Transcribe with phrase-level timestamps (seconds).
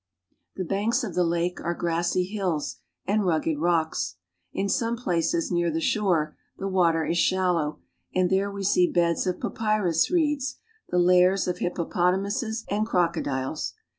[0.55, 4.15] The banks of the lake are grassy hills and rugged rocks.
[4.51, 7.81] In some places near the shore the water is shallow,
[8.15, 8.27] and"....
[8.51, 10.57] we see beds of papyrus reeds,,..'"^ there we see beds of papyrus reeds,
[10.89, 13.73] the lairs of hippopota muses and crocodiles.